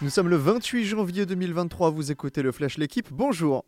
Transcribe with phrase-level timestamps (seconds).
[0.00, 3.64] Nous sommes le 28 janvier 2023, vous écoutez le Flash L'équipe, bonjour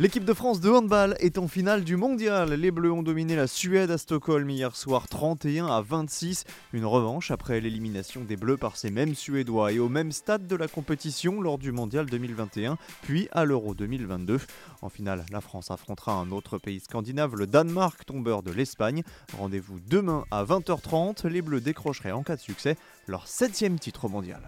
[0.00, 2.52] L'équipe de France de handball est en finale du mondial.
[2.54, 6.46] Les Bleus ont dominé la Suède à Stockholm hier soir 31 à 26.
[6.72, 10.56] Une revanche après l'élimination des Bleus par ces mêmes Suédois et au même stade de
[10.56, 14.40] la compétition lors du mondial 2021, puis à l'Euro 2022.
[14.82, 19.04] En finale, la France affrontera un autre pays scandinave, le Danemark, tombeur de l'Espagne.
[19.36, 21.28] Rendez-vous demain à 20h30.
[21.28, 22.76] Les Bleus décrocheraient en cas de succès
[23.06, 24.42] leur septième titre mondial.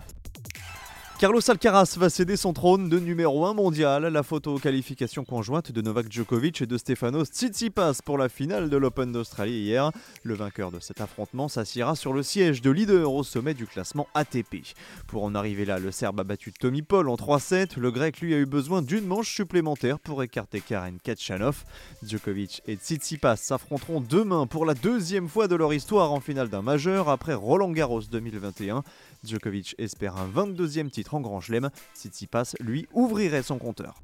[1.20, 4.06] Carlos Alcaraz va céder son trône de numéro 1 mondial.
[4.06, 8.78] La photo qualification conjointe de Novak Djokovic et de Stefanos Tsitsipas pour la finale de
[8.78, 9.92] l'Open d'Australie hier.
[10.23, 14.09] Le vainqueur de cet affrontement s'assiera sur le siège de leader au sommet du classement
[14.14, 14.64] ATP.
[15.09, 17.78] Pour en arriver là, le Serbe a battu Tommy Paul en 3-7.
[17.78, 21.64] Le Grec, lui, a eu besoin d'une manche supplémentaire pour écarter Karen Kachanov.
[22.02, 26.62] Djokovic et Tsitsipas s'affronteront demain pour la deuxième fois de leur histoire en finale d'un
[26.62, 28.83] majeur après Roland Garros 2021.
[29.24, 31.70] Djokovic espère un 22e titre en Grand Chelem.
[31.95, 34.00] Tsitsipas, lui, ouvrirait son compteur.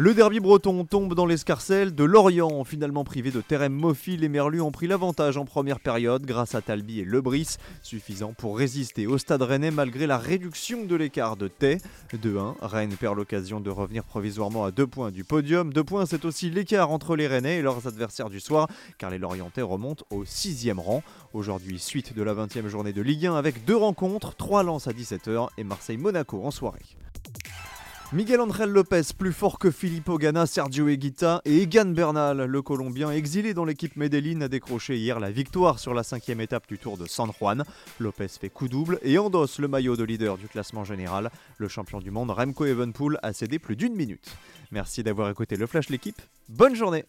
[0.00, 2.62] Le derby breton tombe dans l'escarcelle de Lorient.
[2.62, 6.62] Finalement privé de Terem Moffi, les Merlus ont pris l'avantage en première période grâce à
[6.62, 11.48] Talbi et Lebris, suffisant pour résister au stade rennais malgré la réduction de l'écart de
[11.48, 11.78] Tay.
[12.14, 15.72] 2-1, Rennes perd l'occasion de revenir provisoirement à deux points du podium.
[15.72, 19.18] Deux points, c'est aussi l'écart entre les Rennais et leurs adversaires du soir, car les
[19.18, 21.02] Lorientais remontent au sixième rang.
[21.32, 24.92] Aujourd'hui, suite de la 20e journée de Ligue 1 avec deux rencontres, trois lances à
[24.92, 26.86] 17h et Marseille-Monaco en soirée.
[28.14, 32.38] Miguel Angel Lopez, plus fort que Filippo Ganna, Sergio Eguita et Egan Bernal.
[32.38, 36.66] Le Colombien exilé dans l'équipe Medellin a décroché hier la victoire sur la cinquième étape
[36.68, 37.64] du Tour de San Juan.
[37.98, 41.30] Lopez fait coup double et endosse le maillot de leader du classement général.
[41.58, 44.34] Le champion du monde Remco Evenpool a cédé plus d'une minute.
[44.72, 46.22] Merci d'avoir écouté le Flash l'équipe.
[46.48, 47.04] Bonne journée